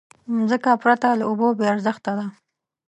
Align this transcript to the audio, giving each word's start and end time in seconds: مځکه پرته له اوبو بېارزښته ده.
مځکه 0.37 0.71
پرته 0.83 1.07
له 1.19 1.23
اوبو 1.29 1.47
بېارزښته 1.59 2.11
ده. 2.19 2.25